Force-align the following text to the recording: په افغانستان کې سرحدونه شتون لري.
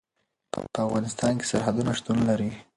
په 0.51 0.59
افغانستان 0.85 1.31
کې 1.39 1.45
سرحدونه 1.51 1.91
شتون 1.99 2.17
لري. 2.29 2.49